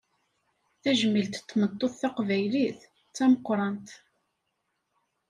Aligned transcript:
Tajmilt 0.81 1.35
n 1.39 1.43
tmeṭṭut 1.43 1.93
taqbaylit, 2.01 2.79
d 3.07 3.11
tameqqrant. 3.15 3.87